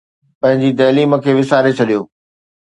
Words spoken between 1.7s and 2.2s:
ڇڏيو